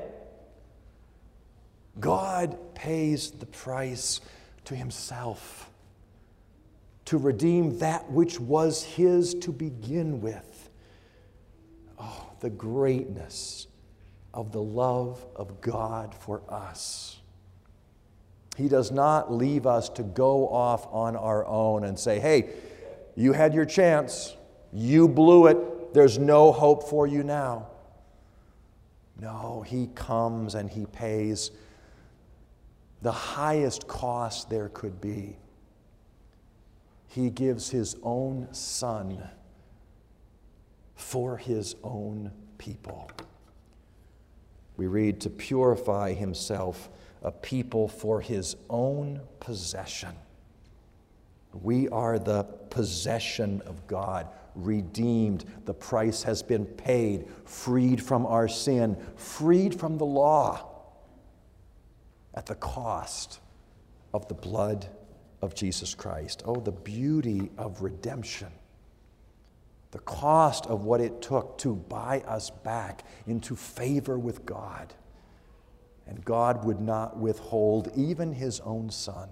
God 2.00 2.74
pays 2.74 3.30
the 3.30 3.46
price 3.46 4.20
to 4.66 4.74
himself 4.74 5.68
to 7.08 7.16
redeem 7.16 7.78
that 7.78 8.10
which 8.10 8.38
was 8.38 8.84
his 8.84 9.32
to 9.34 9.50
begin 9.50 10.20
with. 10.20 10.70
Oh, 11.98 12.30
the 12.40 12.50
greatness 12.50 13.66
of 14.34 14.52
the 14.52 14.60
love 14.60 15.24
of 15.34 15.62
God 15.62 16.14
for 16.14 16.42
us. 16.50 17.17
He 18.58 18.68
does 18.68 18.90
not 18.90 19.32
leave 19.32 19.68
us 19.68 19.88
to 19.90 20.02
go 20.02 20.48
off 20.48 20.84
on 20.92 21.14
our 21.14 21.46
own 21.46 21.84
and 21.84 21.96
say, 21.96 22.18
hey, 22.18 22.50
you 23.14 23.32
had 23.32 23.54
your 23.54 23.64
chance, 23.64 24.34
you 24.72 25.06
blew 25.06 25.46
it, 25.46 25.94
there's 25.94 26.18
no 26.18 26.50
hope 26.50 26.88
for 26.90 27.06
you 27.06 27.22
now. 27.22 27.68
No, 29.20 29.62
He 29.64 29.86
comes 29.94 30.56
and 30.56 30.68
He 30.68 30.86
pays 30.86 31.52
the 33.00 33.12
highest 33.12 33.86
cost 33.86 34.50
there 34.50 34.70
could 34.70 35.00
be. 35.00 35.36
He 37.06 37.30
gives 37.30 37.70
His 37.70 37.94
own 38.02 38.48
Son 38.50 39.22
for 40.96 41.36
His 41.36 41.76
own 41.84 42.32
people. 42.58 43.08
We 44.76 44.88
read, 44.88 45.20
to 45.20 45.30
purify 45.30 46.12
Himself 46.12 46.90
a 47.22 47.32
people 47.32 47.88
for 47.88 48.20
His 48.20 48.56
own 48.68 49.20
possession. 49.40 50.14
We 51.52 51.88
are 51.88 52.18
the 52.18 52.44
possession 52.70 53.62
of 53.66 53.86
God, 53.86 54.28
redeemed. 54.54 55.44
The 55.64 55.74
price 55.74 56.22
has 56.22 56.42
been 56.42 56.66
paid, 56.66 57.28
freed 57.44 58.02
from 58.02 58.26
our 58.26 58.48
sin, 58.48 58.96
freed 59.16 59.78
from 59.78 59.98
the 59.98 60.06
law 60.06 60.66
at 62.34 62.46
the 62.46 62.54
cost 62.54 63.40
of 64.12 64.28
the 64.28 64.34
blood 64.34 64.86
of 65.42 65.54
Jesus 65.54 65.94
Christ. 65.94 66.42
Oh, 66.44 66.56
the 66.56 66.72
beauty 66.72 67.50
of 67.58 67.82
redemption. 67.82 68.48
The 69.90 69.98
cost 70.00 70.66
of 70.66 70.84
what 70.84 71.00
it 71.00 71.22
took 71.22 71.56
to 71.58 71.74
buy 71.74 72.20
us 72.26 72.50
back 72.50 73.04
into 73.26 73.56
favor 73.56 74.18
with 74.18 74.44
God. 74.44 74.92
And 76.08 76.24
God 76.24 76.64
would 76.64 76.80
not 76.80 77.18
withhold 77.18 77.92
even 77.94 78.32
his 78.32 78.60
own 78.60 78.90
son 78.90 79.28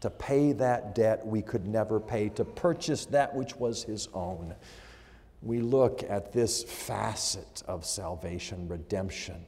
to 0.00 0.10
pay 0.10 0.52
that 0.52 0.94
debt 0.94 1.26
we 1.26 1.42
could 1.42 1.66
never 1.66 1.98
pay, 1.98 2.28
to 2.30 2.44
purchase 2.44 3.06
that 3.06 3.34
which 3.34 3.56
was 3.56 3.84
his 3.84 4.08
own. 4.12 4.54
We 5.42 5.60
look 5.60 6.02
at 6.08 6.32
this 6.32 6.62
facet 6.64 7.62
of 7.66 7.84
salvation, 7.84 8.68
redemption, 8.68 9.44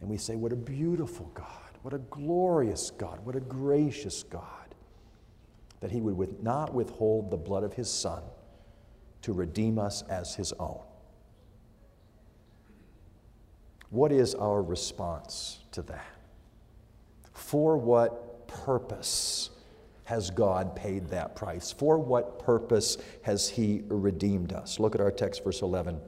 and 0.00 0.08
we 0.08 0.16
say, 0.16 0.36
What 0.36 0.52
a 0.52 0.56
beautiful 0.56 1.30
God. 1.34 1.46
What 1.82 1.94
a 1.94 1.98
glorious 1.98 2.90
God. 2.90 3.24
What 3.24 3.36
a 3.36 3.40
gracious 3.40 4.22
God. 4.22 4.44
That 5.80 5.90
he 5.90 6.00
would 6.00 6.42
not 6.42 6.74
withhold 6.74 7.30
the 7.30 7.38
blood 7.38 7.64
of 7.64 7.72
his 7.72 7.90
Son 7.90 8.22
to 9.22 9.32
redeem 9.32 9.78
us 9.78 10.02
as 10.02 10.34
his 10.34 10.52
own. 10.54 10.80
What 13.90 14.12
is 14.12 14.34
our 14.34 14.62
response 14.62 15.58
to 15.72 15.82
that? 15.82 16.06
For 17.32 17.76
what 17.76 18.48
purpose 18.48 19.50
has 20.04 20.30
God 20.30 20.74
paid 20.74 21.08
that 21.08 21.36
price? 21.36 21.72
For 21.72 21.98
what 21.98 22.38
purpose 22.38 22.96
has 23.22 23.48
He 23.48 23.82
redeemed 23.88 24.52
us? 24.52 24.80
Look 24.80 24.94
at 24.94 25.00
our 25.00 25.10
text, 25.10 25.44
verse 25.44 25.62
11. 25.62 26.00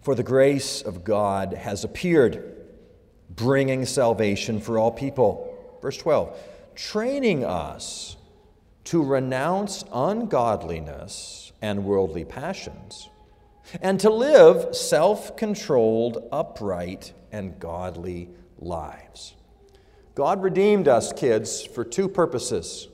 For 0.00 0.14
the 0.14 0.22
grace 0.22 0.82
of 0.82 1.04
God 1.04 1.54
has 1.54 1.84
appeared 1.84 2.56
bringing 3.30 3.86
salvation 3.86 4.60
for 4.60 4.78
all 4.78 4.90
people. 4.90 5.78
Verse 5.80 5.96
12, 5.96 6.36
training 6.74 7.44
us 7.44 8.16
to 8.84 9.02
renounce 9.02 9.84
ungodliness 9.92 11.52
and 11.62 11.84
worldly 11.84 12.24
passions, 12.24 13.08
and 13.80 13.98
to 14.00 14.10
live 14.10 14.74
self 14.74 15.36
controlled, 15.36 16.28
upright, 16.32 17.12
and 17.30 17.58
godly 17.58 18.30
lives. 18.58 19.34
God 20.14 20.42
redeemed 20.42 20.88
us, 20.88 21.12
kids, 21.12 21.64
for 21.64 21.84
two 21.84 22.08
purposes. 22.08 22.88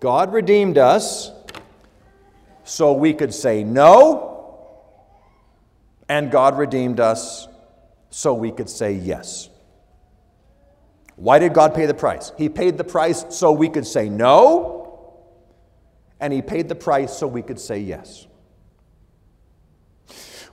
God 0.00 0.32
redeemed 0.32 0.78
us 0.78 1.30
so 2.64 2.92
we 2.92 3.12
could 3.12 3.34
say 3.34 3.64
no, 3.64 4.72
and 6.08 6.30
God 6.30 6.58
redeemed 6.58 7.00
us 7.00 7.48
so 8.10 8.34
we 8.34 8.50
could 8.50 8.70
say 8.70 8.92
yes. 8.92 9.50
Why 11.16 11.38
did 11.38 11.54
God 11.54 11.74
pay 11.74 11.86
the 11.86 11.94
price? 11.94 12.32
He 12.36 12.48
paid 12.48 12.76
the 12.76 12.84
price 12.84 13.24
so 13.30 13.52
we 13.52 13.68
could 13.68 13.86
say 13.86 14.08
no, 14.08 15.22
and 16.20 16.32
He 16.32 16.42
paid 16.42 16.68
the 16.68 16.74
price 16.74 17.16
so 17.16 17.26
we 17.26 17.42
could 17.42 17.60
say 17.60 17.78
yes. 17.78 18.26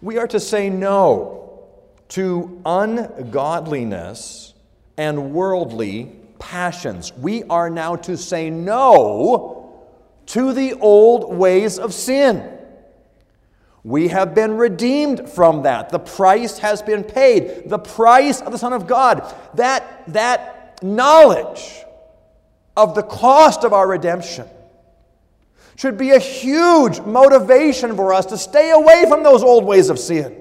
We 0.03 0.17
are 0.17 0.27
to 0.27 0.39
say 0.41 0.69
no 0.69 1.63
to 2.09 2.61
ungodliness 2.65 4.53
and 4.97 5.31
worldly 5.31 6.11
passions. 6.39 7.13
We 7.13 7.43
are 7.43 7.69
now 7.69 7.95
to 7.95 8.17
say 8.17 8.49
no 8.49 9.81
to 10.25 10.51
the 10.51 10.73
old 10.73 11.33
ways 11.33 11.79
of 11.79 11.93
sin. 11.93 12.59
We 13.85 14.09
have 14.09 14.35
been 14.35 14.57
redeemed 14.57 15.29
from 15.29 15.63
that. 15.63 15.87
The 15.87 15.99
price 15.99 16.57
has 16.57 16.81
been 16.81 17.05
paid. 17.05 17.69
The 17.69 17.79
price 17.79 18.41
of 18.41 18.51
the 18.51 18.57
Son 18.57 18.73
of 18.73 18.87
God. 18.87 19.33
That, 19.53 20.03
that 20.07 20.83
knowledge 20.83 21.81
of 22.75 22.93
the 22.93 23.03
cost 23.03 23.63
of 23.63 23.71
our 23.71 23.87
redemption 23.87 24.49
should 25.75 25.97
be 25.97 26.11
a 26.11 26.19
huge 26.19 27.01
motivation 27.01 27.95
for 27.95 28.13
us 28.13 28.25
to 28.27 28.37
stay 28.37 28.71
away 28.71 29.05
from 29.07 29.23
those 29.23 29.43
old 29.43 29.65
ways 29.65 29.89
of 29.89 29.99
sin. 29.99 30.39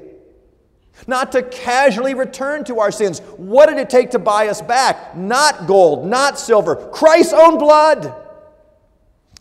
Not 1.07 1.33
to 1.33 1.43
casually 1.43 2.15
return 2.15 2.65
to 2.65 2.81
our 2.81 2.93
sins. 2.93 3.21
What 3.37 3.69
did 3.69 3.79
it 3.79 3.91
take 3.91 4.11
to 4.11 4.19
buy 4.19 4.49
us 4.49 4.63
back? 4.63 5.17
Not 5.17 5.67
gold, 5.67 6.07
not 6.07 6.39
silver, 6.39 6.77
Christ's 6.91 7.33
own 7.33 7.59
blood. 7.59 8.19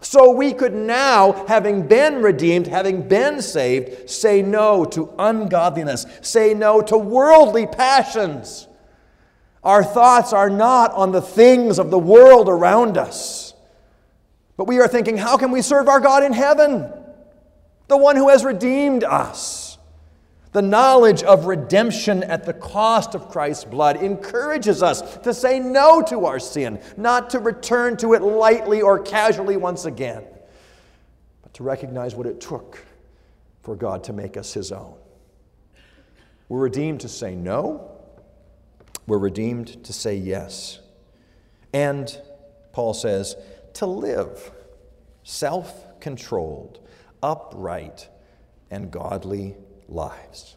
So 0.04 0.32
we 0.32 0.54
could 0.54 0.74
now, 0.74 1.46
having 1.48 1.88
been 1.88 2.24
redeemed, 2.24 2.66
having 2.66 3.08
been 3.08 3.40
saved, 3.40 4.10
say 4.10 4.42
no 4.42 4.84
to 4.86 5.14
ungodliness, 5.20 6.08
say 6.22 6.56
no 6.56 6.82
to 6.82 6.98
worldly 6.98 7.68
passions. 7.68 8.68
Our 9.64 9.84
thoughts 9.84 10.34
are 10.34 10.50
not 10.50 10.92
on 10.94 11.12
the 11.12 11.22
things 11.22 11.78
of 11.78 11.92
the 11.92 12.00
world 12.00 12.50
around 12.50 12.98
us, 12.98 13.51
but 14.62 14.67
we 14.67 14.80
are 14.80 14.88
thinking, 14.88 15.17
how 15.17 15.38
can 15.38 15.50
we 15.50 15.63
serve 15.63 15.88
our 15.89 16.00
God 16.00 16.24
in 16.24 16.34
heaven? 16.34 16.88
The 17.88 17.97
one 17.97 18.15
who 18.15 18.30
has 18.30 18.45
redeemed 18.45 19.04
us. 19.04 19.80
The 20.52 20.62
knowledge 20.62 21.24
of 21.24 21.47
redemption 21.47 22.21
at 22.21 22.45
the 22.45 22.54
cost 22.54 23.15
of 23.15 23.28
Christ's 23.28 23.65
blood 23.65 23.95
encourages 24.04 24.84
us 24.84 25.17
to 25.24 25.34
say 25.34 25.58
no 25.58 26.04
to 26.04 26.28
our 26.28 26.38
sin, 26.38 26.80
not 26.95 27.32
to 27.32 27.39
return 27.39 27.97
to 27.97 28.13
it 28.13 28.21
lightly 28.21 28.84
or 28.84 29.00
casually 29.00 29.58
once 29.58 29.86
again, 29.86 30.26
but 31.41 31.56
to 31.56 31.63
recognize 31.63 32.13
what 32.13 32.28
it 32.28 32.39
took 32.39 32.86
for 33.63 33.76
God 33.76 34.04
to 34.04 34.13
make 34.13 34.38
us 34.38 34.54
His 34.54 34.71
own. 34.71 34.93
We're 36.50 36.60
redeemed 36.60 37.02
to 37.02 37.10
say 37.10 37.34
no, 37.34 37.97
we're 39.08 39.17
redeemed 39.17 39.84
to 39.86 39.91
say 39.91 40.17
yes. 40.17 40.78
And, 41.74 42.15
Paul 42.74 42.93
says, 42.93 43.36
to 43.76 43.86
live 43.86 44.52
self 45.24 46.00
controlled, 46.00 46.80
upright, 47.22 48.10
and 48.70 48.92
godly 48.92 49.56
lives. 49.88 50.56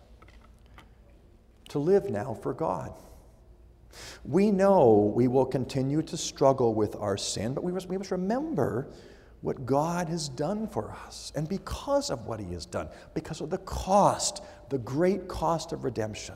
To 1.70 1.78
live 1.78 2.10
now 2.10 2.34
for 2.34 2.54
God. 2.54 2.94
We 4.24 4.50
know 4.50 5.12
we 5.14 5.28
will 5.28 5.46
continue 5.46 6.02
to 6.02 6.16
struggle 6.16 6.74
with 6.74 6.96
our 6.96 7.16
sin, 7.16 7.54
but 7.54 7.62
we 7.62 7.72
must, 7.72 7.88
we 7.88 7.98
must 7.98 8.10
remember 8.10 8.88
what 9.40 9.66
God 9.66 10.08
has 10.08 10.28
done 10.28 10.66
for 10.66 10.90
us. 11.06 11.30
And 11.36 11.48
because 11.48 12.10
of 12.10 12.26
what 12.26 12.40
He 12.40 12.52
has 12.54 12.64
done, 12.64 12.88
because 13.12 13.40
of 13.40 13.50
the 13.50 13.58
cost, 13.58 14.42
the 14.70 14.78
great 14.78 15.28
cost 15.28 15.72
of 15.72 15.84
redemption, 15.84 16.34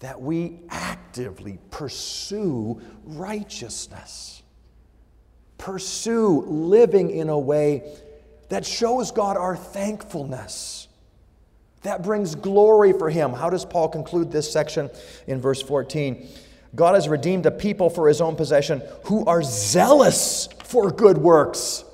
that 0.00 0.20
we 0.20 0.60
actively 0.68 1.58
pursue 1.70 2.80
righteousness, 3.04 4.41
pursue 5.58 6.42
living 6.46 7.10
in 7.10 7.28
a 7.28 7.38
way 7.38 7.82
that 8.48 8.66
shows 8.66 9.10
God 9.10 9.36
our 9.36 9.56
thankfulness 9.56 10.88
that 11.82 12.02
brings 12.02 12.34
glory 12.34 12.92
for 12.92 13.10
him. 13.10 13.32
How 13.32 13.50
does 13.50 13.64
Paul 13.64 13.88
conclude 13.88 14.30
this 14.30 14.50
section 14.50 14.90
in 15.26 15.40
verse 15.40 15.60
14? 15.62 16.28
God 16.74 16.94
has 16.94 17.08
redeemed 17.08 17.44
a 17.46 17.50
people 17.50 17.90
for 17.90 18.08
his 18.08 18.20
own 18.20 18.36
possession 18.36 18.82
who 19.04 19.24
are 19.26 19.42
zealous 19.42 20.48
for 20.64 20.90
good 20.90 21.18
works. 21.18 21.84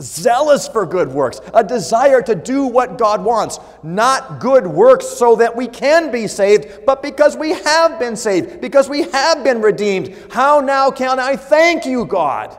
Zealous 0.00 0.66
for 0.66 0.86
good 0.86 1.08
works, 1.08 1.40
a 1.52 1.62
desire 1.62 2.22
to 2.22 2.34
do 2.34 2.66
what 2.66 2.98
God 2.98 3.22
wants, 3.22 3.58
not 3.82 4.40
good 4.40 4.66
works 4.66 5.06
so 5.06 5.36
that 5.36 5.54
we 5.54 5.68
can 5.68 6.10
be 6.10 6.26
saved, 6.26 6.86
but 6.86 7.02
because 7.02 7.36
we 7.36 7.50
have 7.50 7.98
been 7.98 8.16
saved, 8.16 8.60
because 8.60 8.88
we 8.88 9.02
have 9.10 9.44
been 9.44 9.60
redeemed. 9.60 10.16
How 10.30 10.60
now 10.60 10.90
can 10.90 11.20
I 11.20 11.36
thank 11.36 11.84
you, 11.84 12.06
God, 12.06 12.56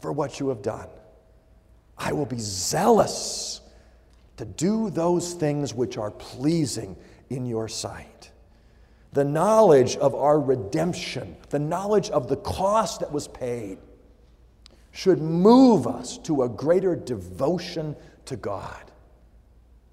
for 0.00 0.12
what 0.12 0.40
you 0.40 0.48
have 0.48 0.60
done? 0.60 0.88
I 1.96 2.12
will 2.12 2.26
be 2.26 2.38
zealous 2.38 3.60
to 4.36 4.44
do 4.44 4.90
those 4.90 5.34
things 5.34 5.74
which 5.74 5.96
are 5.96 6.10
pleasing 6.10 6.96
in 7.30 7.46
your 7.46 7.68
sight. 7.68 8.30
The 9.12 9.24
knowledge 9.24 9.96
of 9.96 10.14
our 10.14 10.38
redemption, 10.38 11.36
the 11.50 11.58
knowledge 11.58 12.10
of 12.10 12.28
the 12.28 12.36
cost 12.36 13.00
that 13.00 13.10
was 13.10 13.26
paid, 13.26 13.78
should 14.98 15.22
move 15.22 15.86
us 15.86 16.18
to 16.18 16.42
a 16.42 16.48
greater 16.48 16.96
devotion 16.96 17.94
to 18.24 18.34
God, 18.34 18.90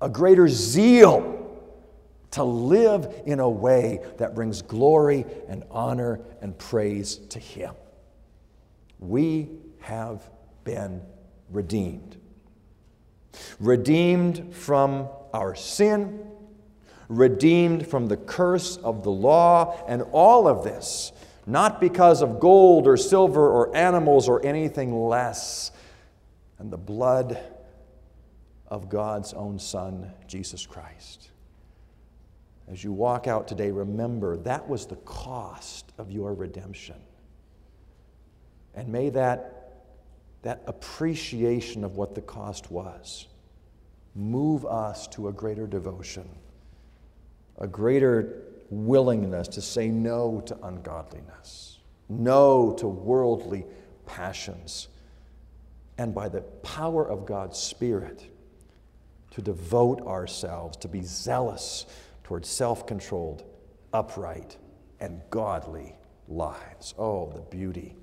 a 0.02 0.10
greater 0.10 0.48
zeal 0.48 1.62
to 2.32 2.44
live 2.44 3.14
in 3.28 3.40
a 3.40 3.48
way 3.48 4.00
that 4.18 4.34
brings 4.34 4.64
glory 4.64 5.24
and 5.48 5.64
honor 5.70 6.22
and 6.42 6.58
praise 6.58 7.18
to 7.18 7.38
Him. 7.38 7.76
We 8.98 9.50
have 9.82 10.28
been 10.64 11.04
redeemed. 11.52 12.20
Redeemed 13.60 14.56
from 14.56 15.08
our 15.36 15.54
sin, 15.54 16.20
redeemed 17.10 17.86
from 17.86 18.08
the 18.08 18.18
curse 18.18 18.78
of 18.78 19.04
the 19.04 19.12
law, 19.12 19.78
and 19.88 20.02
all 20.12 20.48
of 20.48 20.64
this 20.64 21.12
not 21.46 21.80
because 21.80 22.22
of 22.22 22.40
gold 22.40 22.88
or 22.88 22.98
silver 22.98 23.50
or 23.50 23.76
animals 23.76 24.28
or 24.28 24.44
anything 24.46 25.08
less 25.08 25.72
than 26.58 26.70
the 26.70 26.78
blood 26.78 27.38
of 28.68 28.90
God's 28.90 29.34
own 29.34 29.60
Son, 29.60 30.12
Jesus 30.28 30.66
Christ. 30.66 31.30
As 32.68 32.84
you 32.84 32.92
walk 32.92 33.28
out 33.28 33.48
today, 33.48 33.72
remember 33.72 34.38
that 34.38 34.68
was 34.68 34.88
the 34.88 34.96
cost 34.98 35.92
of 35.98 36.12
your 36.12 36.34
redemption. 36.34 36.96
And 38.74 38.90
may 38.90 39.10
that, 39.12 39.84
that 40.42 40.64
appreciation 40.66 41.84
of 41.84 41.96
what 41.96 42.16
the 42.16 42.22
cost 42.22 42.72
was 42.72 43.28
move 44.18 44.66
us 44.66 45.08
to 45.10 45.28
a 45.28 45.34
greater 45.34 45.68
devotion, 45.68 46.28
a 47.60 47.68
greater 47.68 48.45
willingness 48.70 49.48
to 49.50 49.62
say 49.62 49.90
no 49.90 50.42
to 50.46 50.58
ungodliness, 50.64 51.80
no 52.10 52.74
to 52.74 52.88
worldly 52.88 53.66
passions, 54.06 54.88
and 55.98 56.14
by 56.14 56.30
the 56.30 56.42
power 56.42 57.08
of 57.08 57.26
God's 57.26 57.58
Spirit, 57.58 58.26
to 59.32 59.42
devote 59.42 60.02
ourselves, 60.02 60.78
to 60.78 60.88
be 60.88 61.02
zealous 61.02 61.86
towards 62.24 62.50
self 62.50 62.88
controlled, 62.88 63.44
upright, 63.94 64.58
and 65.00 65.22
godly 65.30 65.96
lives. 66.28 66.94
Oh, 66.98 67.32
the 67.34 67.42
beauty, 67.42 67.96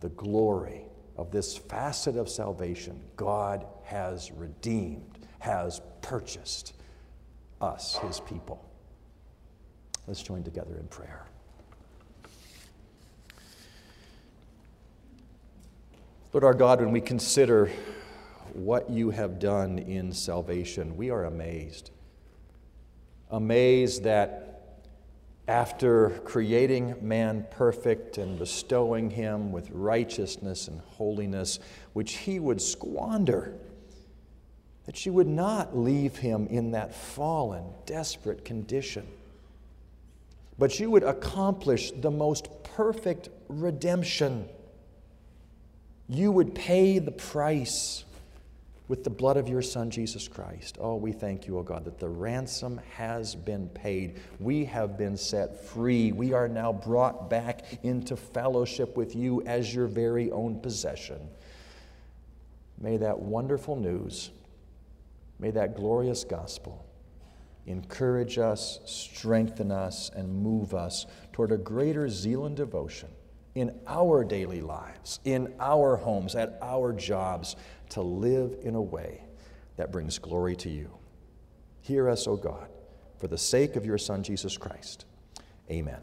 the 0.00 0.08
glory 0.10 0.84
of 1.16 1.30
this 1.30 1.56
facet 1.56 2.16
of 2.16 2.28
salvation 2.28 3.00
God 3.16 3.66
has 3.84 4.30
redeemed, 4.32 5.18
has 5.40 5.80
purchased 6.00 6.74
us, 7.60 7.96
his 7.98 8.20
people. 8.20 8.67
Let's 10.08 10.22
join 10.22 10.42
together 10.42 10.74
in 10.80 10.86
prayer. 10.86 11.26
Lord 16.32 16.44
our 16.44 16.54
God, 16.54 16.80
when 16.80 16.92
we 16.92 17.02
consider 17.02 17.70
what 18.54 18.88
you 18.88 19.10
have 19.10 19.38
done 19.38 19.78
in 19.78 20.14
salvation, 20.14 20.96
we 20.96 21.10
are 21.10 21.26
amazed. 21.26 21.90
Amazed 23.30 24.04
that 24.04 24.78
after 25.46 26.08
creating 26.24 26.96
man 27.06 27.46
perfect 27.50 28.16
and 28.16 28.38
bestowing 28.38 29.10
him 29.10 29.52
with 29.52 29.68
righteousness 29.70 30.68
and 30.68 30.80
holiness, 30.80 31.58
which 31.92 32.14
he 32.14 32.40
would 32.40 32.62
squander, 32.62 33.52
that 34.86 35.04
you 35.04 35.12
would 35.12 35.28
not 35.28 35.76
leave 35.76 36.16
him 36.16 36.46
in 36.46 36.70
that 36.70 36.94
fallen, 36.94 37.64
desperate 37.84 38.42
condition 38.46 39.06
but 40.58 40.80
you 40.80 40.90
would 40.90 41.04
accomplish 41.04 41.92
the 41.92 42.10
most 42.10 42.48
perfect 42.64 43.28
redemption. 43.48 44.48
You 46.08 46.32
would 46.32 46.54
pay 46.54 46.98
the 46.98 47.12
price 47.12 48.04
with 48.88 49.04
the 49.04 49.10
blood 49.10 49.36
of 49.36 49.48
your 49.48 49.62
Son, 49.62 49.90
Jesus 49.90 50.26
Christ. 50.26 50.78
Oh, 50.80 50.96
we 50.96 51.12
thank 51.12 51.46
you, 51.46 51.56
O 51.56 51.60
oh 51.60 51.62
God, 51.62 51.84
that 51.84 51.98
the 51.98 52.08
ransom 52.08 52.80
has 52.96 53.34
been 53.34 53.68
paid. 53.68 54.18
We 54.40 54.64
have 54.64 54.96
been 54.96 55.16
set 55.16 55.62
free. 55.62 56.10
We 56.10 56.32
are 56.32 56.48
now 56.48 56.72
brought 56.72 57.28
back 57.28 57.84
into 57.84 58.16
fellowship 58.16 58.96
with 58.96 59.14
you 59.14 59.42
as 59.42 59.72
your 59.72 59.86
very 59.86 60.30
own 60.32 60.58
possession. 60.60 61.20
May 62.80 62.96
that 62.96 63.18
wonderful 63.18 63.76
news, 63.76 64.30
may 65.38 65.50
that 65.50 65.76
glorious 65.76 66.24
gospel 66.24 66.87
encourage 67.68 68.38
us, 68.38 68.80
strengthen 68.84 69.70
us, 69.70 70.10
and 70.14 70.42
move 70.42 70.74
us 70.74 71.06
toward 71.32 71.52
a 71.52 71.58
greater 71.58 72.08
zeal 72.08 72.46
and 72.46 72.56
devotion 72.56 73.08
in 73.54 73.78
our 73.86 74.24
daily 74.24 74.60
lives, 74.60 75.20
in 75.24 75.52
our 75.60 75.96
homes, 75.96 76.34
at 76.34 76.58
our 76.62 76.92
jobs, 76.92 77.56
to 77.90 78.02
live 78.02 78.56
in 78.62 78.74
a 78.74 78.82
way 78.82 79.24
that 79.76 79.92
brings 79.92 80.18
glory 80.18 80.56
to 80.56 80.70
you. 80.70 80.90
Hear 81.80 82.08
us, 82.08 82.26
O 82.26 82.36
God, 82.36 82.68
for 83.18 83.28
the 83.28 83.38
sake 83.38 83.76
of 83.76 83.86
your 83.86 83.98
Son, 83.98 84.22
Jesus 84.22 84.56
Christ. 84.56 85.06
Amen. 85.70 86.00